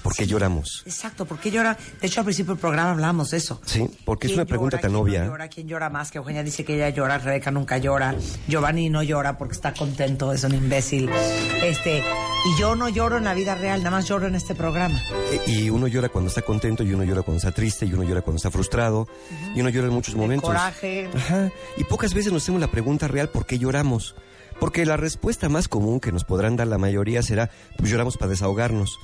[0.03, 0.83] ¿Por qué lloramos?
[0.87, 1.77] Exacto, ¿por qué llora?
[2.01, 3.61] De hecho, al principio del programa hablamos de eso.
[3.65, 5.21] Sí, porque es una pregunta tan obvia.
[5.21, 5.49] ¿Quién llora?
[5.49, 6.11] ¿Quién llora más?
[6.11, 8.15] Que Eugenia dice que ella llora, Rebeca nunca llora,
[8.49, 11.11] Giovanni no llora porque está contento, es un imbécil.
[11.63, 11.99] Este,
[12.45, 15.01] y yo no lloro en la vida real, nada más lloro en este programa.
[15.31, 18.03] Eh, y uno llora cuando está contento, y uno llora cuando está triste, y uno
[18.03, 19.07] llora cuando está frustrado,
[19.55, 20.49] y uno llora en muchos momentos.
[20.49, 21.09] coraje.
[21.15, 21.51] Ajá.
[21.77, 24.15] Y pocas veces nos hacemos la pregunta real, ¿por qué lloramos?
[24.59, 28.31] Porque la respuesta más común que nos podrán dar la mayoría será, pues lloramos para
[28.31, 28.99] desahogarnos.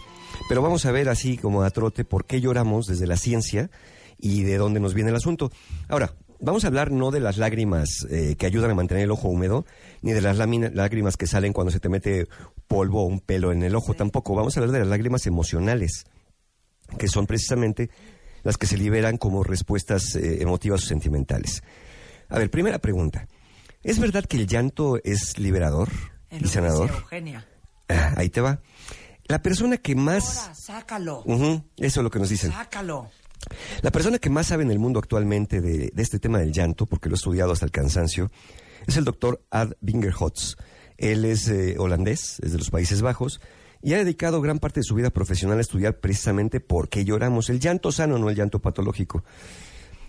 [0.48, 3.70] Pero vamos a ver así como a trote por qué lloramos desde la ciencia
[4.19, 5.50] y de dónde nos viene el asunto.
[5.89, 9.28] Ahora, vamos a hablar no de las lágrimas eh, que ayudan a mantener el ojo
[9.28, 9.67] húmedo,
[10.03, 12.28] ni de las lágrimas que salen cuando se te mete
[12.67, 14.34] polvo o un pelo en el ojo, tampoco.
[14.34, 16.05] Vamos a hablar de las lágrimas emocionales,
[16.98, 17.91] que son precisamente
[18.42, 21.62] las que se liberan como respuestas eh, emotivas o sentimentales.
[22.28, 23.27] A ver, primera pregunta.
[23.83, 25.89] ¿Es verdad que el llanto es liberador
[26.30, 26.91] y sanador?
[27.89, 28.61] Ah, ahí te va.
[29.29, 30.51] La persona que más...
[30.55, 31.23] sácalo.
[31.77, 32.51] eso es lo que nos dicen.
[32.51, 33.11] Sácalo.
[33.83, 37.09] La persona que más sabe en el mundo actualmente de, este tema del llanto, porque
[37.09, 38.31] lo he estudiado hasta el cansancio,
[38.87, 40.57] es el doctor Ad Bingerhots.
[40.97, 43.41] Él es eh, holandés, es de los Países Bajos,
[43.83, 47.51] y ha dedicado gran parte de su vida profesional a estudiar precisamente por qué lloramos,
[47.51, 49.25] el llanto sano, no el llanto patológico.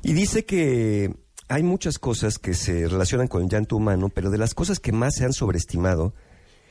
[0.02, 1.14] Y dice que
[1.50, 4.94] hay muchas cosas que se relacionan con el llanto humano, pero de las cosas que
[4.94, 6.14] más se han sobreestimado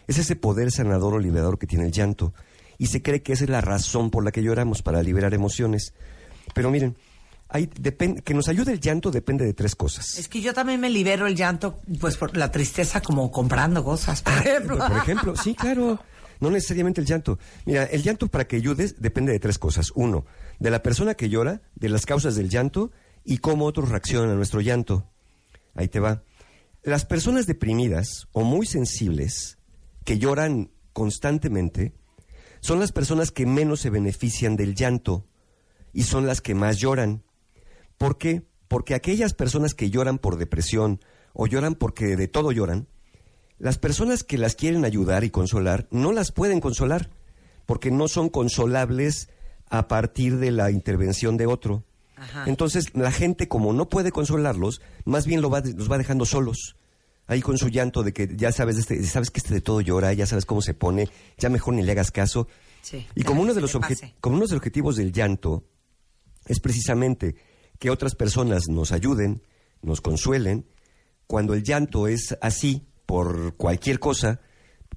[0.08, 2.34] es ese poder sanador o liberador que tiene el llanto.
[2.78, 5.92] Y se cree que esa es la razón por la que lloramos, para liberar emociones.
[6.54, 6.96] Pero miren,
[7.50, 10.18] hay, que nos ayude el llanto depende de tres cosas.
[10.18, 14.22] Es que yo también me libero el llanto, pues por la tristeza, como comprando cosas,
[14.22, 14.78] por ah, ejemplo.
[14.78, 16.00] Por ejemplo, sí, claro.
[16.40, 17.38] No necesariamente el llanto.
[17.66, 19.92] Mira, el llanto para que ayudes depende de tres cosas.
[19.94, 20.24] Uno,
[20.58, 22.92] de la persona que llora, de las causas del llanto
[23.24, 25.10] y cómo otros reaccionan a nuestro llanto.
[25.74, 26.22] Ahí te va.
[26.82, 29.57] Las personas deprimidas o muy sensibles
[30.04, 31.94] que lloran constantemente
[32.60, 35.26] son las personas que menos se benefician del llanto
[35.92, 37.22] y son las que más lloran.
[37.96, 38.42] ¿Por qué?
[38.68, 41.00] Porque aquellas personas que lloran por depresión
[41.32, 42.88] o lloran porque de todo lloran,
[43.58, 47.10] las personas que las quieren ayudar y consolar no las pueden consolar
[47.66, 49.28] porque no son consolables
[49.68, 51.84] a partir de la intervención de otro.
[52.46, 56.76] Entonces la gente como no puede consolarlos, más bien los va dejando solos
[57.28, 60.12] ahí con su llanto de que ya sabes, este, sabes que este de todo llora,
[60.14, 62.48] ya sabes cómo se pone, ya mejor ni le hagas caso.
[63.14, 65.64] y como uno, de los como uno de los objetivos del llanto
[66.46, 67.36] es precisamente
[67.78, 69.42] que otras personas nos ayuden,
[69.82, 70.66] nos consuelen,
[71.26, 74.40] cuando el llanto es así por cualquier cosa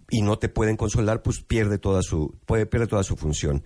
[0.09, 3.63] y no te pueden consolar, pues pierde toda su, puede, pierde toda su función.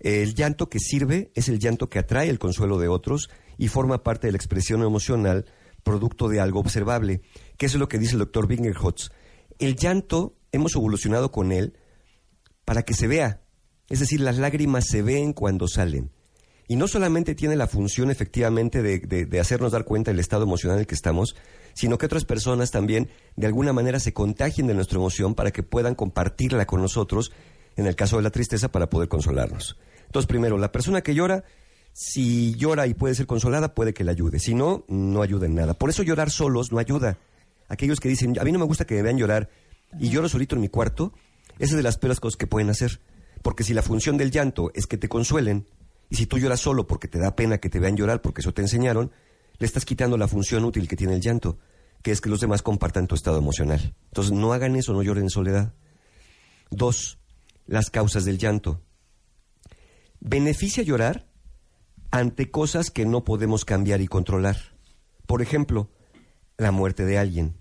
[0.00, 4.02] El llanto que sirve es el llanto que atrae el consuelo de otros y forma
[4.02, 5.46] parte de la expresión emocional
[5.82, 7.22] producto de algo observable,
[7.56, 9.10] que es lo que dice el doctor Bingerhotz.
[9.58, 11.78] El llanto, hemos evolucionado con él
[12.64, 13.42] para que se vea,
[13.88, 16.10] es decir, las lágrimas se ven cuando salen.
[16.68, 20.78] Y no solamente tiene la función efectivamente de, de, hacernos dar cuenta del estado emocional
[20.78, 21.36] en el que estamos,
[21.74, 25.62] sino que otras personas también de alguna manera se contagien de nuestra emoción para que
[25.62, 27.32] puedan compartirla con nosotros,
[27.76, 29.76] en el caso de la tristeza, para poder consolarnos.
[30.06, 31.44] Entonces, primero, la persona que llora
[31.92, 34.38] si llora y puede ser consolada, puede que le ayude.
[34.38, 35.74] Si no, no ayuda en nada.
[35.74, 37.18] Por eso llorar solos no ayuda.
[37.68, 39.50] Aquellos que dicen, a mí no me gusta que me vean llorar
[39.98, 41.12] y lloro solito en mi cuarto,
[41.58, 43.00] esa es de las peores cosas que pueden hacer.
[43.42, 45.66] Porque si la función del llanto es que te consuelen,
[46.08, 48.52] y si tú lloras solo porque te da pena que te vean llorar porque eso
[48.52, 49.12] te enseñaron,
[49.58, 51.58] le estás quitando la función útil que tiene el llanto,
[52.02, 53.94] que es que los demás compartan tu estado emocional.
[54.06, 55.74] Entonces no hagan eso, no lloren en soledad.
[56.70, 57.18] Dos,
[57.66, 58.82] las causas del llanto.
[60.20, 61.31] ¿Beneficia llorar?
[62.12, 64.58] Ante cosas que no podemos cambiar y controlar.
[65.26, 65.90] Por ejemplo,
[66.58, 67.56] la muerte de alguien.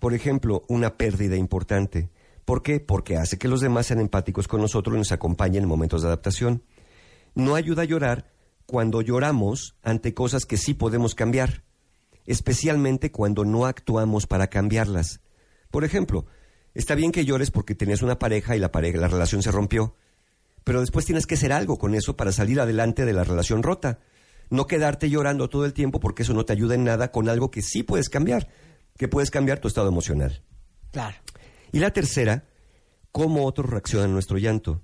[0.00, 2.10] Por ejemplo, una pérdida importante.
[2.44, 2.80] ¿Por qué?
[2.80, 6.08] Porque hace que los demás sean empáticos con nosotros y nos acompañen en momentos de
[6.08, 6.64] adaptación.
[7.36, 8.32] No ayuda a llorar
[8.66, 11.62] cuando lloramos ante cosas que sí podemos cambiar,
[12.26, 15.20] especialmente cuando no actuamos para cambiarlas.
[15.70, 16.26] Por ejemplo,
[16.74, 19.94] está bien que llores porque tenías una pareja y la pareja, la relación se rompió,
[20.64, 24.00] pero después tienes que hacer algo con eso para salir adelante de la relación rota.
[24.50, 27.50] No quedarte llorando todo el tiempo porque eso no te ayuda en nada con algo
[27.50, 28.48] que sí puedes cambiar,
[28.96, 30.42] que puedes cambiar tu estado emocional.
[30.90, 31.16] Claro.
[31.72, 32.44] Y la tercera,
[33.12, 34.82] cómo otros reaccionan a nuestro llanto.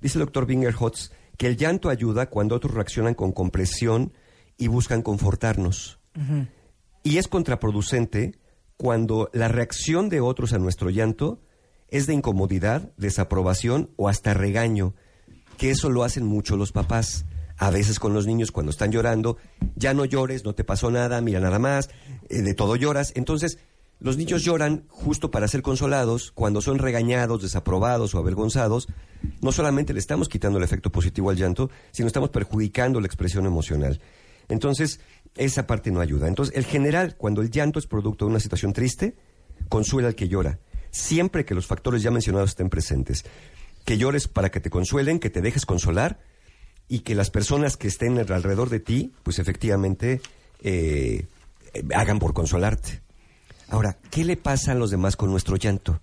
[0.00, 4.12] Dice el doctor Bingerhotz que el llanto ayuda cuando otros reaccionan con compresión
[4.56, 5.98] y buscan confortarnos.
[7.02, 8.38] Y es contraproducente
[8.76, 11.40] cuando la reacción de otros a nuestro llanto
[11.90, 14.94] es de incomodidad, desaprobación o hasta regaño,
[15.56, 17.26] que eso lo hacen mucho los papás.
[17.56, 19.36] A veces con los niños cuando están llorando,
[19.76, 21.90] ya no llores, no te pasó nada, mira nada más,
[22.30, 23.12] eh, de todo lloras.
[23.16, 23.58] Entonces,
[23.98, 28.88] los niños lloran justo para ser consolados cuando son regañados, desaprobados o avergonzados.
[29.42, 33.44] No solamente le estamos quitando el efecto positivo al llanto, sino estamos perjudicando la expresión
[33.44, 34.00] emocional.
[34.48, 35.00] Entonces,
[35.36, 36.28] esa parte no ayuda.
[36.28, 39.16] Entonces, el general, cuando el llanto es producto de una situación triste,
[39.68, 40.60] consuela al que llora,
[40.90, 43.24] siempre que los factores ya mencionados estén presentes.
[43.84, 46.20] Que llores para que te consuelen, que te dejes consolar
[46.88, 50.20] y que las personas que estén alrededor de ti, pues efectivamente,
[50.62, 51.26] eh,
[51.94, 53.00] hagan por consolarte.
[53.68, 56.00] Ahora, ¿qué le pasa a los demás con nuestro llanto?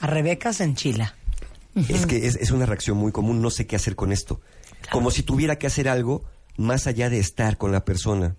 [0.00, 1.14] A Rebeca se enchila.
[1.88, 4.40] Es que es, es una reacción muy común, no sé qué hacer con esto.
[4.90, 6.24] Como si tuviera que hacer algo
[6.56, 8.36] más allá de estar con la persona.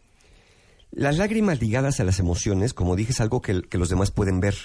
[0.91, 4.39] Las lágrimas ligadas a las emociones, como dije, es algo que, que los demás pueden
[4.39, 4.55] ver.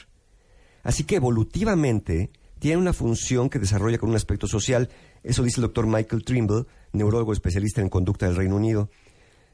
[0.82, 4.88] Así que evolutivamente tiene una función que desarrolla con un aspecto social.
[5.22, 8.90] Eso dice el doctor Michael Trimble, neurólogo especialista en conducta del Reino Unido.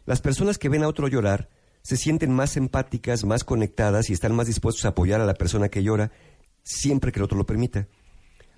[0.05, 1.49] Las personas que ven a otro llorar
[1.83, 5.69] se sienten más empáticas, más conectadas y están más dispuestos a apoyar a la persona
[5.69, 6.13] que llora
[6.63, 7.89] siempre que el otro lo permita.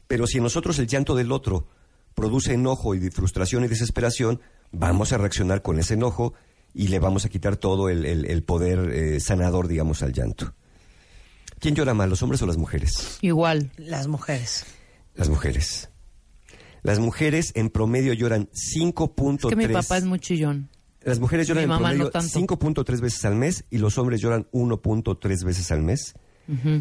[0.06, 1.69] Pero si en nosotros el llanto del otro
[2.14, 4.40] produce enojo y frustración y desesperación,
[4.72, 6.34] vamos a reaccionar con ese enojo
[6.75, 10.55] y le vamos a quitar todo el, poder eh, sanador, digamos, al llanto.
[11.61, 13.19] ¿Quién llora más, los hombres o las mujeres?
[13.21, 13.71] Igual.
[13.77, 14.65] Las mujeres.
[15.15, 15.91] Las mujeres.
[16.83, 19.37] Las mujeres en promedio lloran 5.3.
[19.37, 20.71] Es que mi papá es muy chillón.
[21.03, 22.41] Las mujeres lloran Mi en mamá promedio no tanto.
[22.57, 26.15] 5.3 veces al mes y los hombres lloran 1.3 veces al mes.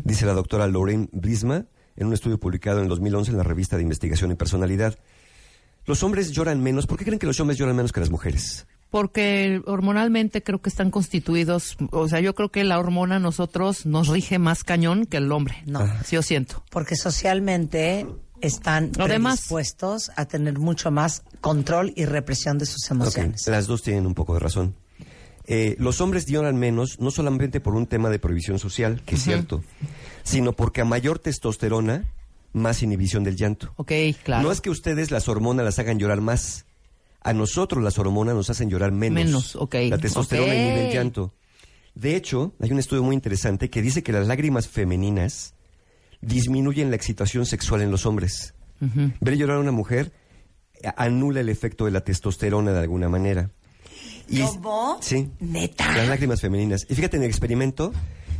[0.03, 1.65] Dice la doctora Lorraine Blisma
[1.95, 4.97] en un estudio publicado en el 2011 en la revista de Investigación y Personalidad.
[5.85, 6.87] Los hombres lloran menos.
[6.87, 8.65] ¿Por qué creen que los hombres lloran menos que las mujeres?
[8.89, 13.85] Porque hormonalmente creo que están constituidos, o sea, yo creo que la hormona a nosotros
[13.85, 15.61] nos rige más cañón que el hombre.
[15.67, 15.85] No.
[16.03, 16.63] Sí, yo siento.
[16.71, 18.07] Porque socialmente
[18.41, 23.45] están Además- predispuestos a tener mucho más control y represión de sus emociones.
[23.47, 24.75] Las dos tienen un poco de razón.
[25.45, 29.23] Eh, los hombres lloran menos, no solamente por un tema de prohibición social, que es
[29.23, 29.63] cierto,
[30.23, 32.05] sino porque a mayor testosterona,
[32.53, 33.73] más inhibición del llanto.
[33.75, 33.91] Ok,
[34.23, 34.43] claro.
[34.43, 36.65] No es que ustedes las hormonas las hagan llorar más.
[37.21, 39.15] A nosotros las hormonas nos hacen llorar menos.
[39.25, 39.75] Menos, ok.
[39.89, 40.57] La testosterona Ok.
[40.57, 41.33] inhibe el llanto.
[41.95, 45.53] De hecho, hay un estudio muy interesante que dice que las lágrimas femeninas
[46.21, 48.53] disminuyen la excitación sexual en los hombres.
[49.19, 50.13] Ver llorar a una mujer
[50.95, 53.49] anula el efecto de la testosterona de alguna manera.
[54.29, 54.97] Y- ¿Cómo?
[55.01, 55.29] Sí.
[55.39, 55.91] Neta.
[55.97, 56.85] Las lágrimas femeninas.
[56.89, 57.91] Y fíjate, en el experimento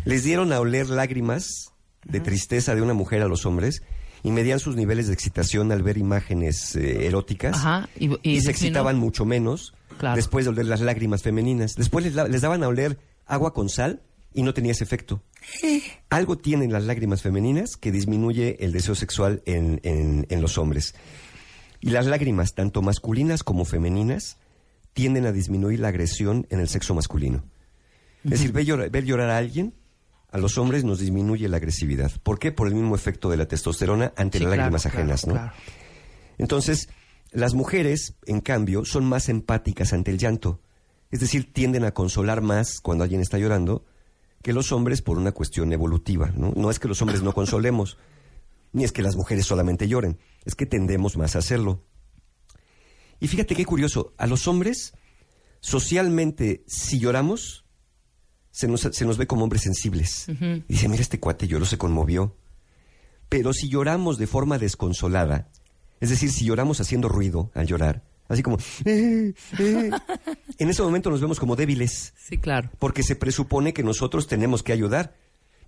[0.05, 1.73] les dieron a oler lágrimas
[2.05, 3.81] de tristeza de una mujer a los hombres
[4.23, 8.51] y medían sus niveles de excitación al ver imágenes eh, eróticas Ajá, y- y se
[8.51, 10.15] excitaban mucho menos Claro.
[10.15, 11.75] después de oler las lágrimas femeninas.
[11.75, 14.01] Después les, daban a oler agua con sal
[14.33, 15.21] y no tenía ese efecto.
[16.09, 20.95] Algo tienen las lágrimas femeninas que disminuye el deseo sexual en, en- en los hombres.
[21.81, 24.37] Y las lágrimas, tanto masculinas como femeninas,
[24.93, 27.43] tienden a disminuir la agresión en el sexo masculino.
[28.25, 29.73] Es decir, ver llorar, ver llorar a alguien,
[30.31, 32.11] a los hombres nos disminuye la agresividad.
[32.21, 32.51] ¿Por qué?
[32.51, 35.33] Por el mismo efecto de la testosterona ante Sí, las lágrimas claro, ajenas, ¿no?
[35.33, 35.53] claro.
[36.37, 36.89] Entonces,
[37.31, 40.61] las mujeres, en cambio, son más empáticas ante el llanto.
[41.11, 43.85] Es decir, tienden a consolar más cuando alguien está llorando
[44.43, 46.31] que los hombres por una cuestión evolutiva.
[46.35, 47.97] No, no es que los hombres no consolemos,
[48.71, 51.83] ni es que las mujeres solamente lloren, es que tendemos más a hacerlo.
[53.19, 54.93] Y fíjate qué curioso, a los hombres,
[55.59, 57.65] socialmente, si lloramos,
[58.59, 60.27] se nos, se nos ve como hombres sensibles.
[60.67, 62.35] Dice, mira, este cuate lloró, se conmovió.
[63.29, 65.47] Pero si lloramos de forma desconsolada,
[66.01, 69.91] es decir, si lloramos haciendo ruido al llorar, así como, "Eh, eh",
[70.57, 72.69] en ese momento nos vemos como débiles, Sí, claro.
[72.79, 75.15] porque se presupone que nosotros tenemos que ayudar.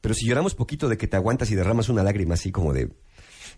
[0.02, 2.92] Pero si lloramos poquito de que te aguantas y derramas una lágrima así como de,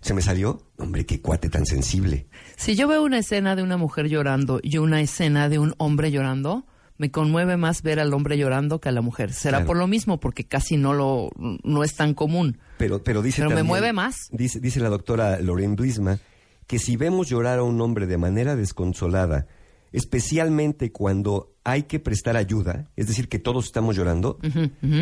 [0.02, 0.62] ¿se me salió?
[0.78, 2.28] Hombre, qué cuate tan sensible.
[2.58, 6.12] Si yo veo una escena de una mujer llorando y una escena de un hombre
[6.12, 9.34] llorando, me conmueve más ver al hombre llorando que a la mujer.
[9.34, 9.68] Será Claro.
[9.68, 11.30] por lo mismo, porque casi no lo
[11.64, 12.58] no es tan común.
[12.78, 14.28] Pero, pero dice Pero me mueve más.
[14.32, 16.20] Dice, dice la doctora Lorraine Blisma
[16.68, 19.48] que si vemos llorar a un hombre de manera desconsolada
[19.92, 24.40] especialmente cuando hay que prestar ayuda, es decir, que todos estamos llorando,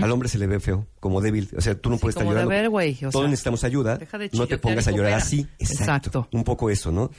[0.01, 1.48] al hombre se le ve feo, como débil.
[1.57, 2.75] O sea, tú no Sí, puedes estar como de llorando.
[2.77, 3.98] ver, o todos sea, necesitamos ayuda.
[3.98, 5.48] deja de No te pongas a llorar así.
[5.60, 6.10] Exacto.
[6.10, 6.27] Exacto.
[6.33, 7.10] Un poco eso, ¿no?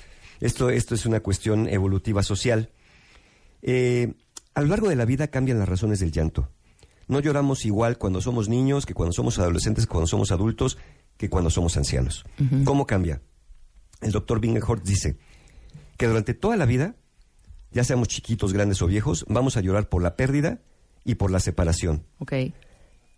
[0.41, 2.69] Esto, esto es una cuestión evolutiva social.
[3.62, 4.12] Eh,
[4.54, 6.49] a lo largo de la vida cambian las razones del llanto.
[7.09, 10.78] No lloramos igual cuando somos niños, que cuando somos adolescentes, que cuando somos adultos,
[11.16, 12.25] que cuando somos ancianos.
[12.64, 13.21] ¿Cómo cambia?
[14.00, 15.18] El doctor Bingenhort dice
[15.97, 16.97] que durante toda la vida,
[17.71, 20.61] ya seamos chiquitos, grandes o viejos, vamos a llorar por la pérdida
[21.04, 22.04] y por la separación.
[22.18, 22.32] Ok,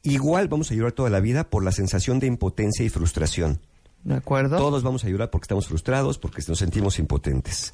[0.05, 3.61] Igual vamos a llorar toda la vida por la sensación de impotencia y frustración.
[4.05, 4.59] ¿de acuerdo?
[4.59, 7.73] Todos vamos a llorar porque estamos frustrados, porque nos sentimos impotentes.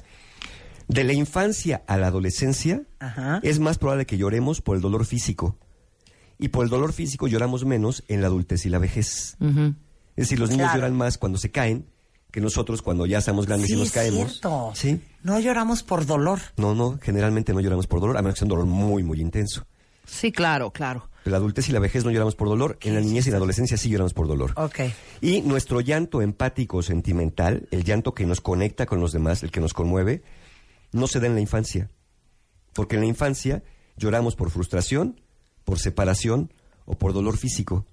[0.91, 3.39] De la infancia a la adolescencia, Ajá.
[3.43, 5.57] es más probable que lloremos por el dolor físico.
[6.37, 9.37] Y por el dolor físico lloramos menos en la adultez y la vejez.
[9.39, 9.75] Es
[10.15, 10.79] decir, los niños Claro.
[10.79, 11.85] lloran más cuando se caen
[12.31, 14.31] que nosotros cuando ya estamos grandes Sí, y nos caemos.
[14.31, 14.71] cierto.
[14.73, 15.01] Sí.
[15.23, 16.39] No lloramos por dolor.
[16.57, 19.21] No, no, generalmente no lloramos por dolor, a menos que sea un dolor muy, muy
[19.21, 19.65] intenso.
[20.05, 21.09] Sí, claro, claro.
[21.25, 23.37] En la adultez y la vejez no lloramos por dolor, en la niñez y la
[23.37, 24.53] adolescencia sí lloramos por dolor.
[24.57, 24.79] Ok.
[25.21, 29.59] Y nuestro llanto empático sentimental, el llanto que nos conecta con los demás, el que
[29.61, 30.23] nos conmueve,
[30.91, 31.89] no se da en la infancia.
[32.73, 33.63] Porque en la infancia
[33.97, 35.21] lloramos por frustración,
[35.63, 36.53] por separación
[36.85, 37.85] o por dolor físico.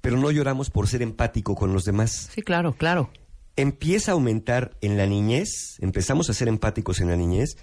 [0.00, 2.30] Pero no lloramos por ser empático con los demás.
[2.34, 3.10] Sí, claro, claro.
[3.56, 7.56] Empieza a aumentar en la niñez, empezamos a ser empáticos en la niñez,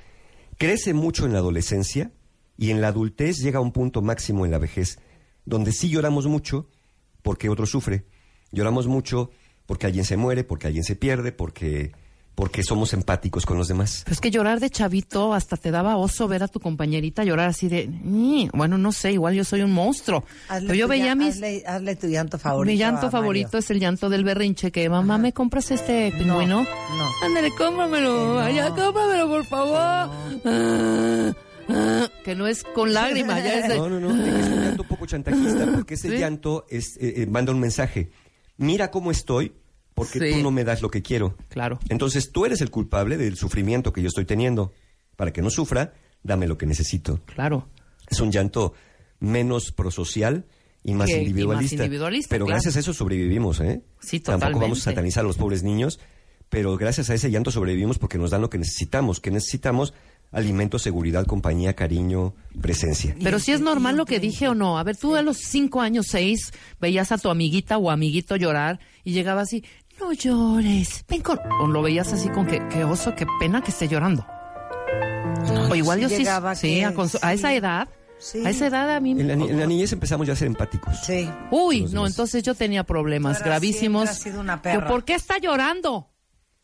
[0.58, 2.12] crece mucho en la adolescencia
[2.58, 5.00] y en la adultez llega a un punto máximo en la vejez,
[5.46, 6.70] donde sí lloramos mucho
[7.22, 8.06] porque otro sufre.
[8.52, 9.32] Lloramos mucho
[9.66, 11.92] porque alguien se muere, porque alguien se pierde, porque,
[12.36, 14.02] porque somos empáticos con los demás.
[14.04, 17.48] Pero es que llorar de chavito hasta te daba oso ver a tu compañerita llorar
[17.48, 17.90] así de...
[18.54, 20.26] Bueno, no sé, igual yo soy un monstruo.
[20.50, 21.36] Hazle Pero yo tu veía llan- mis...
[21.36, 22.72] Hazle, hazle tu llanto favorito.
[22.74, 23.60] Mi llanto a favorito Mario.
[23.60, 26.64] es el llanto del berrinche que mamá, ¿me compras este pingüino?
[26.64, 27.26] no.
[27.26, 28.50] Ándale, cómpramelo, no.
[28.50, 29.78] ya cómpramelo, por favor.
[29.80, 31.32] Ah,
[31.70, 33.76] ah, que no es con lágrimas, ya es de...
[33.80, 36.18] No, no, no, es un llanto un poco chantajista, porque ese Sí.
[36.18, 38.12] llanto es, eh, eh, manda un mensaje.
[38.58, 39.54] Mira cómo estoy,
[39.96, 40.32] porque Sí.
[40.34, 41.36] tú no me das lo que quiero.
[41.50, 41.80] Claro.
[41.90, 44.72] Entonces tú eres el culpable del sufrimiento que yo estoy teniendo.
[45.16, 47.22] Para que no sufra, dame lo que necesito.
[47.26, 47.70] Claro.
[48.10, 48.74] Es un llanto
[49.20, 50.46] menos prosocial
[50.84, 51.76] y más, Que- y más individualista.
[51.86, 52.56] individualista, Pero claro.
[52.58, 53.82] gracias a eso sobrevivimos, ¿eh?
[54.02, 54.82] Sí, Tampoco vamos a totalmente.
[54.82, 56.00] satanizar a los pobres niños,
[56.50, 59.20] pero gracias a ese llanto sobrevivimos porque nos dan lo que necesitamos.
[59.20, 59.94] que necesitamos?
[60.32, 63.16] Alimento, seguridad, compañía, cariño, presencia.
[63.24, 64.78] Pero si es normal lo que dije o no.
[64.78, 68.80] A ver, tú a los cinco años, seis, veías a tu amiguita o amiguito llorar
[69.04, 69.64] y llegaba así,
[70.00, 71.40] no llores, ven con...
[71.62, 74.26] O lo veías así con que, qué oso, qué pena que esté llorando.
[75.70, 78.46] o igual sí yo sí, llegaba sí, que- a, a esa edad, Sí.
[78.46, 79.12] a esa edad a mí...
[79.12, 80.98] En la, en la niñez empezamos ya a ser empáticos.
[81.06, 81.30] Sí.
[81.52, 82.12] Uy, no, demás.
[82.12, 84.10] entonces yo tenía problemas gravísimos.
[84.10, 84.88] sido una perra.
[84.88, 86.10] ¿Por qué está llorando?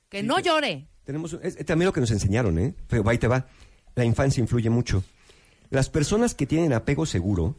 [0.09, 0.87] Que no llore.
[1.03, 2.73] Tenemos, es, es también lo que nos enseñaron, ¿eh?
[2.87, 3.47] Pero ahí te va.
[3.95, 5.03] La infancia influye mucho.
[5.69, 7.57] Las personas que tienen apego seguro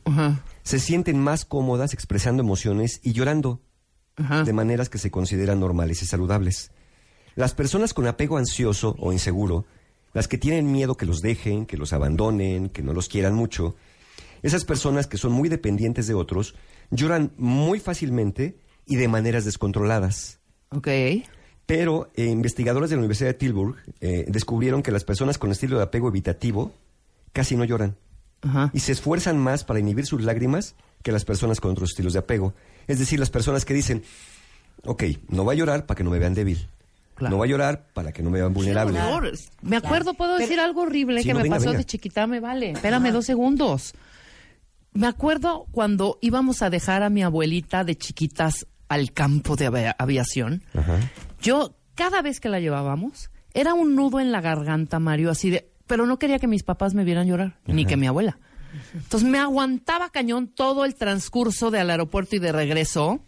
[0.62, 3.60] se sienten más cómodas expresando emociones y llorando
[4.16, 4.44] ajá.
[4.44, 6.70] de maneras que se consideran normales y saludables.
[7.34, 9.64] Las personas con apego ansioso o inseguro,
[10.12, 13.74] las que tienen miedo que los dejen, que los abandonen, que no los quieran mucho,
[14.42, 16.54] esas personas que son muy dependientes de otros,
[16.90, 20.40] lloran muy fácilmente y de maneras descontroladas.
[20.70, 20.88] Ok.
[21.66, 25.76] Pero eh, investigadores de la Universidad de Tilburg eh, descubrieron que las personas con estilo
[25.76, 26.72] de apego evitativo
[27.32, 27.96] casi no lloran
[28.42, 28.70] Ajá.
[28.74, 32.18] y se esfuerzan más para inhibir sus lágrimas que las personas con otros estilos de
[32.18, 32.52] apego.
[32.88, 34.02] Es decir, las personas que dicen,
[34.84, 36.68] ok, no va a llorar para que no me vean débil.
[37.14, 37.34] Claro.
[37.36, 38.98] No va a llorar para que no me vean vulnerable.
[39.00, 39.34] Horror.
[39.60, 41.78] Me acuerdo, puedo decir algo horrible Sí, que no, me venga, pasó venga.
[41.78, 42.70] de chiquita, me vale.
[42.72, 43.92] Espérame dos segundos.
[44.94, 49.96] Me acuerdo cuando íbamos a dejar a mi abuelita de chiquitas al campo de avia-
[49.98, 50.62] aviación.
[50.74, 50.98] Ajá.
[51.40, 55.68] Yo, cada vez que la llevábamos, era un nudo en la garganta, Mario, así de...
[55.86, 58.38] Pero no quería que mis papás me vieran llorar, ni que mi abuela.
[58.94, 63.24] Entonces me aguantaba cañón todo el transcurso del aeropuerto y de regreso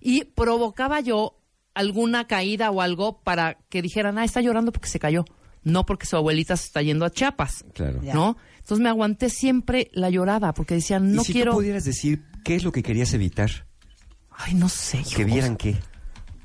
[0.00, 1.36] y provocaba yo
[1.74, 5.24] alguna caída o algo para que dijeran, ah, está llorando porque se cayó,
[5.62, 8.00] no porque su abuelita se está yendo a Chiapas, Claro.
[8.02, 8.36] ¿no?
[8.58, 11.52] Entonces me aguanté siempre la llorada porque decía, no y si quiero...
[11.52, 13.66] tú pudieras decir qué es lo que querías evitar,
[14.30, 15.02] Ay, no sé.
[15.14, 15.76] que vieran qué,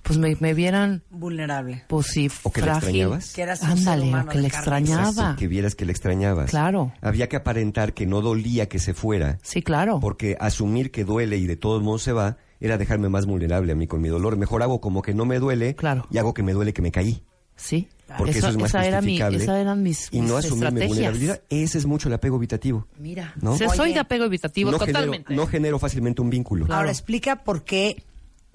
[0.05, 1.83] Pues me, me vieran, Vulnerable.
[1.87, 3.01] pues sí, ¿O que la frágil.
[3.01, 3.33] extrañabas?
[3.33, 5.35] Que eras un ser Ándale, o que le extrañaba.
[5.35, 6.49] Que vieras que le extrañabas.
[6.51, 6.93] Claro.
[7.01, 9.99] Había que aparentar que no dolía que se fuera, Sí, claro.
[9.99, 13.75] porque asumir que duele y de todos modos se va era dejarme más vulnerable a
[13.75, 14.37] mí con mi dolor.
[14.37, 16.05] Mejor hago como que no me duele Claro.
[16.11, 17.23] y hago que me duele que me caí.
[17.55, 17.87] Sí.
[18.17, 20.85] Porque eso, es más esa era mi, esa eran mis, y no mis asumir mi
[20.85, 21.41] vulnerabilidad.
[21.49, 22.85] Ese es mucho el apego evitativo.
[22.99, 23.53] Mira, ¿No?
[23.53, 25.27] o sea, soy de apego evitativo no totalmente.
[25.29, 26.65] Genero, no genero fácilmente un vínculo.
[26.65, 26.79] Claro.
[26.81, 28.03] Ahora explica por qué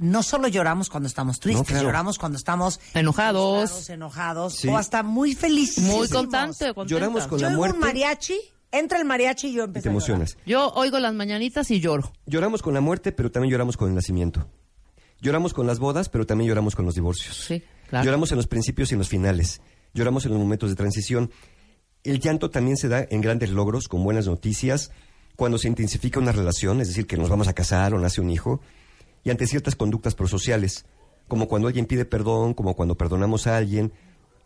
[0.02, 1.84] no solo lloramos cuando estamos tristes, No, claro.
[1.84, 3.90] lloramos cuando estamos Enojados.
[3.90, 4.68] enojados Sí.
[4.68, 5.84] o hasta muy felices.
[5.84, 6.86] Muy contante, contenta.
[6.88, 8.38] Lloramos con Yo la oigo muerte un mariachi,
[8.72, 10.08] entra el mariachi y yo y empiezo te a llorar.
[10.10, 10.36] emocionas.
[10.46, 12.12] Yo oigo las mañanitas y lloro.
[12.26, 14.48] Lloramos con la muerte, pero también lloramos con el nacimiento.
[15.20, 17.36] Lloramos con las bodas, pero también lloramos con los divorcios.
[17.46, 18.04] Sí, claro.
[18.06, 19.60] Lloramos en los principios y en los finales.
[19.92, 21.30] Lloramos en los momentos de transición.
[22.04, 24.90] El llanto también se da en grandes logros, con buenas noticias,
[25.36, 28.30] cuando se intensifica una relación, es decir, que nos vamos a casar o nace un
[28.30, 28.62] hijo,
[29.24, 30.84] y ante ciertas conductas prosociales,
[31.28, 33.92] como cuando alguien pide perdón, como cuando perdonamos a alguien,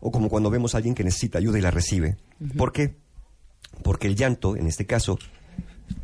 [0.00, 2.16] o como cuando vemos a alguien que necesita ayuda y la recibe.
[2.58, 2.96] ¿Por qué?
[3.82, 5.18] Porque el llanto, en este caso,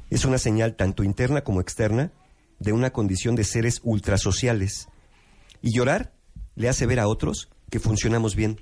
[0.08, 2.12] es una señal tanto interna como externa
[2.58, 4.88] de una condición de seres ultrasociales.
[5.62, 6.12] Y llorar
[6.56, 8.60] le hace ver a otros que funcionamos bien,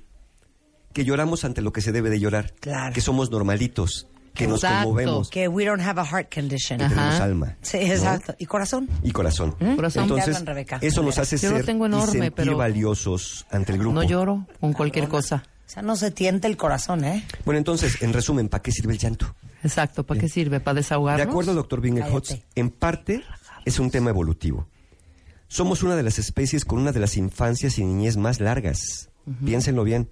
[0.93, 2.93] que lloramos ante lo que se debe de llorar, Claro.
[2.93, 4.07] que somos normalitos,
[4.39, 4.85] que nos Exacto.
[4.85, 6.81] conmovemos, que Que we don't have a heart condition.
[6.81, 6.89] Ajá.
[6.95, 7.83] tenemos alma Sí, ¿no?
[7.93, 8.35] exacto.
[8.39, 8.89] ¿Y corazón?
[9.03, 9.51] y corazón.
[9.75, 9.91] Corazón.
[10.07, 10.79] Te Entonces, hablan, Rebeca.
[10.81, 13.93] eso nos hace Yo ser tengo y enorme, sentir pero- valiosos ante el grupo.
[13.93, 15.43] No lloro con cualquier cosa.
[15.67, 17.23] O sea, no se tiente el corazón, ¿eh?
[17.45, 19.35] Bueno, entonces, en resumen, ¿para qué sirve el llanto?
[19.63, 20.59] Exacto, ¿para qué sirve?
[20.59, 21.27] ¿Para De desahogarnos?
[21.27, 23.21] acuerdo al doctor Bingerhotz, en parte
[23.65, 24.67] es un tema evolutivo.
[25.47, 29.09] Somos una de las especies con una de las infancias y niñez más largas.
[29.45, 30.09] Piénsenlo bien.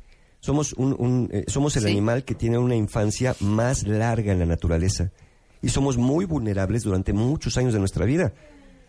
[0.48, 1.90] Somos, un, un, eh, somos el Sí.
[1.90, 5.12] animal que tiene una infancia más larga en la naturaleza.
[5.62, 8.32] Y somos muy vulnerables durante muchos años de nuestra vida.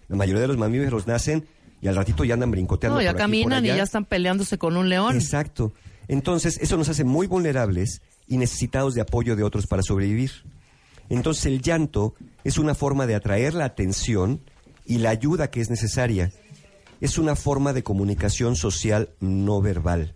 [0.07, 1.49] La mayoría de los mamíferos nacen
[1.83, 2.99] y al ratito ya andan brincoteando.
[2.99, 5.17] No, ya por aquí, por caminan y ya están peleándose con un león.
[5.17, 5.73] Exacto.
[6.07, 10.31] Entonces, eso nos hace muy vulnerables y necesitados de apoyo de otros para sobrevivir.
[11.09, 14.43] Entonces, el llanto es una forma de atraer la atención
[14.87, 16.31] y la ayuda que es necesaria.
[17.01, 20.15] Es una forma de comunicación social no verbal.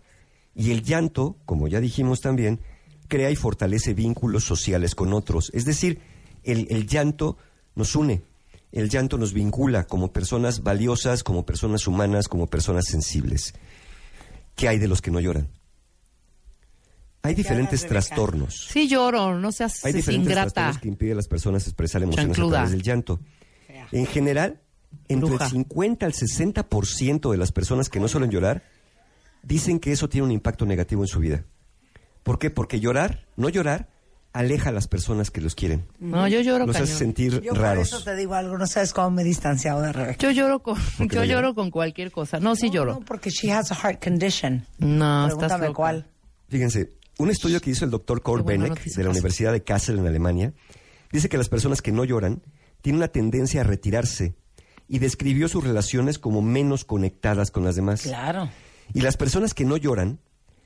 [0.54, 2.60] Y el llanto, como ya dijimos también,
[3.08, 5.50] crea y fortalece vínculos sociales con otros.
[5.54, 6.00] Es decir,
[6.44, 7.36] el, el llanto
[7.74, 8.22] nos une,
[8.72, 13.54] el llanto nos vincula como personas valiosas, como personas humanas, como personas sensibles.
[14.54, 15.48] ¿Qué hay de los que no lloran?
[17.24, 18.66] Hay diferentes trastornos.
[18.70, 20.50] Sí lloro, no seas Hay diferentes ingrata.
[20.52, 22.58] trastornos que impiden a las personas expresar emociones Chancluda.
[22.58, 23.20] a través del llanto.
[23.92, 24.60] En general,
[25.08, 25.44] entre Bruja.
[25.44, 28.64] el 50 al 60% de las personas que no suelen llorar
[29.42, 31.44] dicen que eso tiene un impacto negativo en su vida.
[32.22, 32.50] ¿Por qué?
[32.50, 33.88] Porque llorar, no llorar,
[34.32, 35.86] aleja a las personas que los quieren.
[35.98, 37.88] No, yo lloro Los hace sentir Yo por raros.
[37.88, 40.18] eso te digo algo, no sabes cómo me he distanciado de Rebeca.
[40.18, 40.76] Yo lloro con,
[41.10, 42.38] yo lloro con cualquier cosa.
[42.40, 42.92] No, sí No, lloro.
[42.94, 44.64] No, porque she has a heart condition.
[44.78, 45.76] No, estás Pregúntame loca.
[45.76, 46.06] cuál.
[46.48, 49.10] Fíjense, un estudio que hizo el doctor Kurt Benek de la.
[49.10, 50.52] Universidad de Kassel en Alemania
[51.10, 52.42] dice que las personas que no lloran
[52.80, 54.34] tienen una tendencia a retirarse
[54.88, 58.02] y describió sus relaciones como menos conectadas con las demás.
[58.02, 58.48] Claro.
[58.94, 60.18] Y las personas que no lloran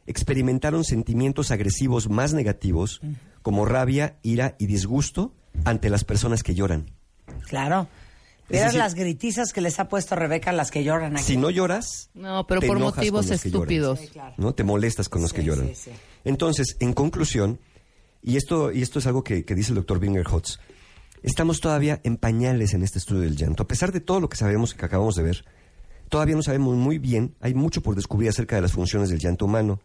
[0.07, 3.01] experimentaron sentimientos agresivos más negativos
[3.43, 5.33] como rabia, ira y disgusto
[5.65, 6.91] ante las personas que lloran.
[7.49, 7.89] Claro.
[8.49, 11.25] Decir- las gritizas que les ha puesto Rebeca a las que lloran aquí.
[11.25, 13.63] Si no lloras, No, pero te por enojas motivos con los que lloran.
[13.63, 13.99] estúpidos.
[14.01, 14.35] Sí, claro.
[14.39, 14.55] ¿no?
[14.55, 15.67] Te molestas con los que lloran.
[15.69, 15.91] sí, sí.
[16.25, 17.59] Entonces, en conclusión,
[18.23, 20.59] y esto, y esto es algo que, que dice el doctor Bingerhotz,
[21.25, 23.65] estamos todavía en pañales en este estudio del llanto.
[23.65, 25.45] A pesar de todo lo que sabemos que acabamos de ver,
[26.09, 29.45] todavía no sabemos muy bien, hay mucho por descubrir acerca de las funciones del llanto
[29.45, 29.81] humano.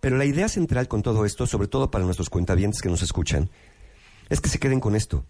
[0.00, 3.50] Pero la idea central con todo esto, sobre todo para nuestros cuentavientes que nos escuchan,
[4.28, 5.24] es que se queden con esto.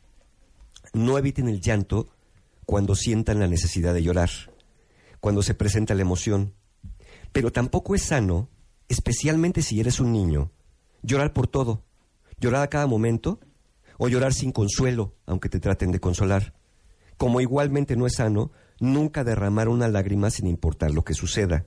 [0.92, 2.08] No eviten el llanto
[2.66, 4.30] cuando sientan la necesidad de llorar,
[5.20, 6.52] cuando se presenta la emoción.
[7.32, 8.48] Pero tampoco es sano,
[8.88, 10.50] especialmente si eres un niño,
[11.02, 11.82] llorar por todo,
[12.40, 13.40] llorar a cada momento
[13.96, 16.57] o llorar sin consuelo, aunque te traten de consolar.
[17.18, 18.50] Como igualmente no es sano,
[18.80, 21.66] nunca derramar una lágrima sin importar lo que suceda.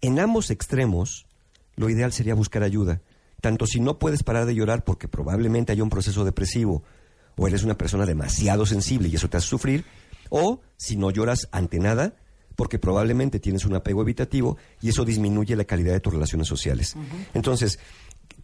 [0.00, 1.26] En ambos extremos,
[1.74, 3.00] lo ideal sería buscar ayuda,
[3.40, 6.82] tanto si no puedes parar de llorar porque probablemente haya un proceso depresivo,
[7.36, 9.84] o eres una persona demasiado sensible y eso te hace sufrir,
[10.30, 12.14] o si no lloras ante nada,
[12.54, 16.94] porque probablemente tienes un apego evitativo y eso disminuye la calidad de tus relaciones sociales.
[17.34, 17.80] Entonces,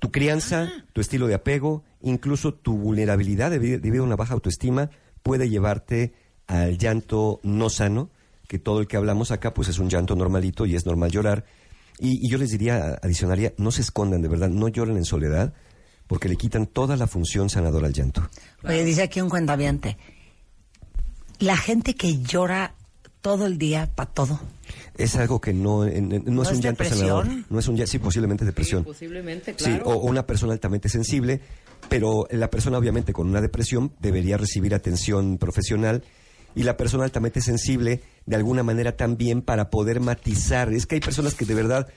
[0.01, 4.91] tu crianza, tu estilo de apego, incluso tu vulnerabilidad debi- debido a una baja autoestima
[5.23, 6.13] puede llevarte
[6.51, 8.11] al llanto no sano,
[8.49, 11.45] que todo el que hablamos acá pues es un llanto normalito y es normal llorar.
[12.01, 15.53] Y, y yo les diría, adicionaría, no se escondan de verdad, no lloren en soledad,
[16.09, 18.29] porque le quitan toda la función sanadora al llanto.
[18.65, 19.97] Oye, dice aquí un cuentaviente.
[21.39, 22.75] La gente que llora
[23.21, 24.41] todo el día para todo.
[24.97, 26.99] Es algo que no, en- en- no, es es un llanto depresión?
[27.27, 27.45] sanador.
[27.51, 28.83] No es un llanto, sí, posiblemente depresión.
[28.85, 31.41] posiblemente, Sí, o, o una persona altamente sensible,
[31.89, 36.03] pero la persona obviamente con una depresión debería recibir atención profesional
[36.55, 40.73] y la persona altamente sensible de alguna manera también para poder matizar.
[40.73, 41.89] Es que hay personas que de verdad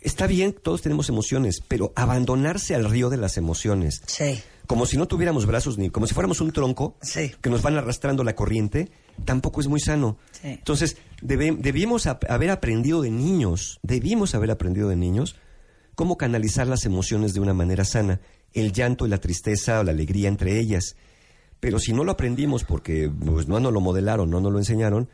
[0.00, 4.40] está bien, todos tenemos emociones, pero abandonarse al río de las emociones, Sí.
[4.66, 7.32] como si no tuviéramos brazos ni como si fuéramos un tronco Sí.
[7.40, 8.90] que nos van arrastrando la corriente,
[9.24, 10.18] tampoco es muy sano.
[10.32, 10.48] Sí.
[10.48, 15.36] Entonces, debe- debimos haber aprendido de niños, debimos haber aprendido de niños
[15.94, 18.20] cómo canalizar las emociones de una manera sana,
[18.54, 20.96] el llanto y la tristeza o la alegría entre ellas.
[21.62, 25.08] Pero si no lo aprendimos porque pues, no nos lo modelaron, no nos lo enseñaron,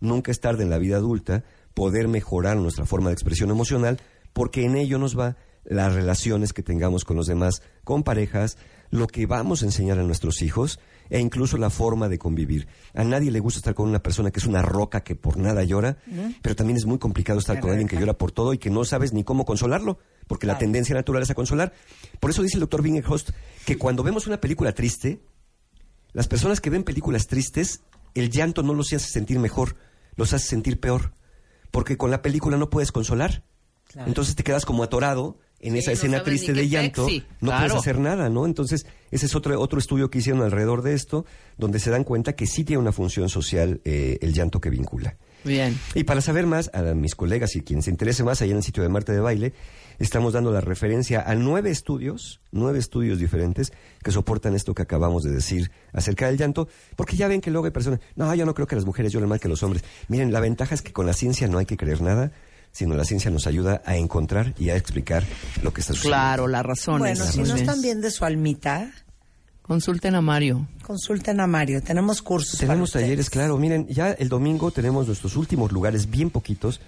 [0.00, 3.98] nunca es tarde en la vida adulta poder mejorar nuestra forma de expresión emocional,
[4.34, 8.58] porque en ello nos va las relaciones que tengamos con los demás, con parejas,
[8.90, 12.68] lo que vamos a enseñar a nuestros hijos e incluso la forma de convivir.
[12.92, 15.64] A nadie le gusta estar con una persona que es una roca que por nada
[15.64, 15.96] llora,
[16.42, 18.84] pero también es muy complicado estar con alguien que llora por todo y que no
[18.84, 21.72] sabes ni cómo consolarlo, porque la tendencia natural es a consolar.
[22.20, 23.30] Por eso dice el doctor Bingerhost
[23.64, 25.22] que cuando vemos una película triste,
[26.14, 27.82] las personas que ven películas tristes,
[28.14, 29.76] el llanto no los hace sentir mejor,
[30.16, 31.12] los hace sentir peor.
[31.70, 33.42] Porque con la película no puedes consolar.
[33.92, 34.08] Claro.
[34.08, 37.06] Entonces te quedas como atorado en esa no escena triste de llanto.
[37.06, 37.66] sexy, No claro.
[37.66, 38.46] puedes hacer nada, ¿no?
[38.46, 41.26] Entonces, ese es otro, otro estudio que hicieron alrededor de esto,
[41.58, 45.16] donde se dan cuenta que sí tiene una función social eh, el llanto que vincula.
[45.44, 45.78] Bien.
[45.94, 48.62] Y para saber más, a mis colegas y quien se interese más, allá en el
[48.62, 49.52] sitio de Marte de Baile,
[49.98, 55.22] estamos dando la referencia a nueve estudios, nueve estudios diferentes que soportan esto que acabamos
[55.22, 58.54] de decir acerca del llanto, porque ya ven que luego hay personas, no, yo no
[58.54, 59.84] creo que las mujeres lloren más que los hombres.
[60.08, 62.32] Miren, la ventaja es que con la ciencia no hay que creer nada,
[62.72, 65.22] sino la ciencia nos ayuda a encontrar y a explicar
[65.62, 66.16] lo que está sucediendo.
[66.18, 67.30] Claro, la razón Bueno, es.
[67.30, 68.90] si no están bien de su almita,
[69.66, 70.66] Consulten a Mario.
[70.82, 71.82] consulten a Mario.
[71.82, 72.60] Tenemos cursos.
[72.60, 73.56] Tenemos para talleres, claro.
[73.56, 76.82] Miren, ya el domingo tenemos nuestros últimos lugares, bien poquitos,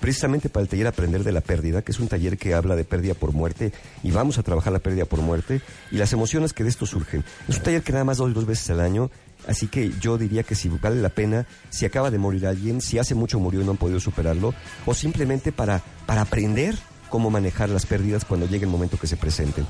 [0.00, 2.84] precisamente para el taller Aprender de la Pérdida, que es un taller que habla de
[2.84, 6.64] pérdida por muerte y vamos a trabajar la pérdida por muerte y las emociones que
[6.64, 7.22] de esto surgen.
[7.48, 9.10] Es un taller que nada más doy dos veces al año,
[9.46, 12.98] así que yo diría que si vale la pena, si acaba de morir alguien, si
[12.98, 14.54] hace mucho murió y no han podido superarlo,
[14.86, 16.76] o simplemente para, para aprender
[17.12, 19.66] cómo manejar las pérdidas cuando llegue el momento que se presenten.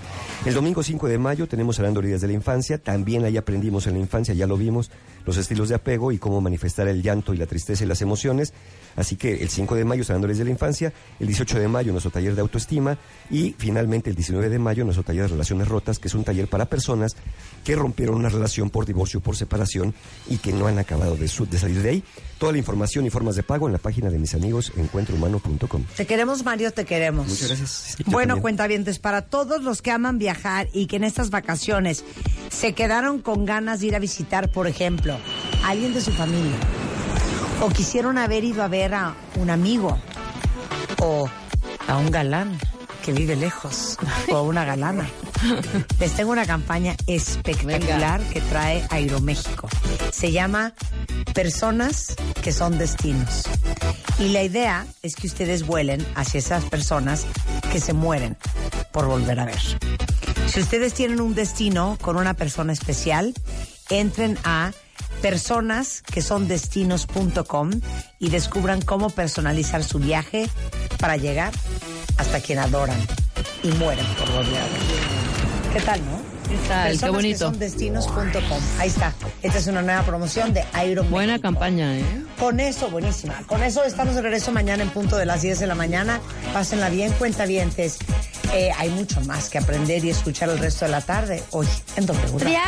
[0.47, 3.95] El domingo 5 de mayo tenemos hablando heridas de la infancia, también ahí aprendimos en
[3.95, 4.93] la infancia, ya lo vimos,
[5.27, 8.53] los estilos de apego y cómo manifestar el llanto y la tristeza y las emociones.
[8.95, 12.13] Así que el 5 de mayo hablando de la infancia, el 18 de mayo nuestro
[12.13, 12.97] taller de autoestima
[13.29, 16.47] y finalmente el 19 de mayo nuestro taller de relaciones rotas, que es un taller
[16.47, 17.17] para personas
[17.65, 19.95] que rompieron una relación por divorcio por separación
[20.29, 22.05] y que no han acabado de, de salir de ahí.
[22.39, 25.85] Toda la información y formas de pago en la página de mis amigos encuentrohumano.com.
[25.97, 27.32] Te queremos, Mario, te queremos.
[27.33, 27.97] Muchas gracias.
[28.07, 32.05] Bueno, cuentavientes, para todos los que aman viajar y que en estas vacaciones
[32.51, 35.17] se quedaron con ganas de ir a visitar, por ejemplo,
[35.65, 36.57] a alguien de su familia,
[37.61, 39.99] o quisieron haber ido a ver a un amigo,
[40.99, 41.29] o
[41.89, 42.59] a un galán
[43.05, 43.99] que vive lejos,
[44.31, 45.09] o a una galana.
[45.99, 49.69] Les tengo una campaña espectacular que trae Aeroméxico.
[50.13, 50.73] Se llama
[51.35, 53.45] Personas que son destinos.
[54.23, 57.27] Y la idea es que ustedes vuelen hacia esas personas
[57.73, 58.37] que se mueren
[58.93, 59.59] por volver a ver.
[60.47, 63.35] Si ustedes tienen un destino con una persona especial,
[63.91, 64.71] entren a
[65.23, 66.05] personas
[68.21, 70.49] y descubran cómo personalizar su viaje
[71.01, 71.53] para llegar
[72.17, 73.01] hasta quien adoran
[73.65, 75.73] y mueren por volver a ver.
[75.73, 76.22] ¿Qué tal, no?
[76.53, 77.01] ¿Qué tal?
[77.01, 77.39] Qué bonito.
[77.39, 78.61] que son destinos.com.
[78.79, 79.15] Ahí está.
[79.43, 81.49] Esta es una nueva promoción de Iron Buena México.
[81.49, 82.05] campaña, ¿eh?
[82.39, 83.43] Con eso, buenísima.
[83.47, 86.21] Con eso estamos de regreso mañana en punto de las 10 de la mañana.
[86.53, 87.99] Pásenla bien, cuentavientes.
[88.53, 91.43] Eh, hay mucho más que aprender y escuchar el resto de la tarde.
[91.53, 92.39] Hoy en W.
[92.45, 92.59] Radio.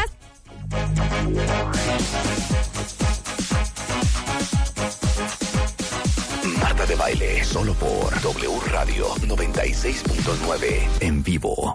[6.61, 11.75] Marta de Baile, solo por W Radio 96.9 en vivo.